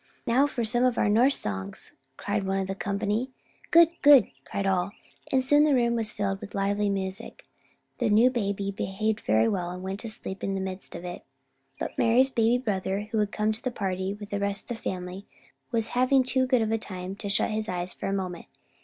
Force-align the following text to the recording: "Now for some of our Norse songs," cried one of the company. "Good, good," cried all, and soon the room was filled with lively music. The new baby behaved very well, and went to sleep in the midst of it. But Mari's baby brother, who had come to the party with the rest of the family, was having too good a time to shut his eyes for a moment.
"Now 0.25 0.47
for 0.47 0.65
some 0.65 0.83
of 0.83 0.97
our 0.97 1.09
Norse 1.09 1.37
songs," 1.39 1.91
cried 2.17 2.43
one 2.43 2.57
of 2.57 2.65
the 2.65 2.73
company. 2.73 3.29
"Good, 3.69 3.89
good," 4.01 4.31
cried 4.45 4.65
all, 4.65 4.93
and 5.31 5.43
soon 5.43 5.63
the 5.63 5.75
room 5.75 5.93
was 5.93 6.11
filled 6.11 6.41
with 6.41 6.55
lively 6.55 6.89
music. 6.89 7.45
The 7.99 8.09
new 8.09 8.31
baby 8.31 8.71
behaved 8.71 9.19
very 9.19 9.47
well, 9.47 9.69
and 9.69 9.83
went 9.83 9.99
to 9.99 10.09
sleep 10.09 10.43
in 10.43 10.55
the 10.55 10.59
midst 10.59 10.95
of 10.95 11.05
it. 11.05 11.23
But 11.79 11.99
Mari's 11.99 12.31
baby 12.31 12.57
brother, 12.57 13.09
who 13.11 13.19
had 13.19 13.31
come 13.31 13.51
to 13.51 13.61
the 13.61 13.69
party 13.69 14.15
with 14.15 14.31
the 14.31 14.39
rest 14.39 14.71
of 14.71 14.75
the 14.77 14.81
family, 14.81 15.27
was 15.69 15.89
having 15.89 16.23
too 16.23 16.47
good 16.47 16.63
a 16.63 16.77
time 16.79 17.15
to 17.17 17.29
shut 17.29 17.51
his 17.51 17.69
eyes 17.69 17.93
for 17.93 18.07
a 18.07 18.11
moment. 18.13 18.47